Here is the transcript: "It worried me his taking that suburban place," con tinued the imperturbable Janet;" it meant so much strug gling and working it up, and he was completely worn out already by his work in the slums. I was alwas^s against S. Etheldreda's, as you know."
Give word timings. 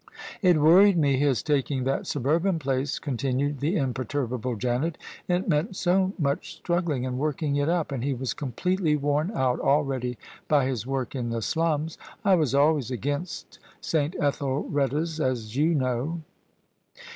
"It 0.51 0.59
worried 0.59 0.97
me 0.97 1.17
his 1.17 1.43
taking 1.43 1.83
that 1.83 2.07
suburban 2.07 2.57
place," 2.57 2.97
con 2.97 3.17
tinued 3.17 3.59
the 3.59 3.75
imperturbable 3.75 4.55
Janet;" 4.55 4.97
it 5.27 5.47
meant 5.47 5.75
so 5.75 6.13
much 6.17 6.59
strug 6.65 6.85
gling 6.85 7.05
and 7.05 7.19
working 7.19 7.55
it 7.57 7.69
up, 7.69 7.91
and 7.91 8.03
he 8.03 8.15
was 8.15 8.33
completely 8.33 8.95
worn 8.95 9.29
out 9.35 9.59
already 9.59 10.17
by 10.47 10.65
his 10.65 10.87
work 10.87 11.13
in 11.13 11.29
the 11.29 11.43
slums. 11.43 11.99
I 12.25 12.33
was 12.33 12.55
alwas^s 12.55 12.89
against 12.89 13.59
S. 13.83 13.93
Etheldreda's, 14.19 15.19
as 15.19 15.55
you 15.55 15.75
know." 15.75 16.19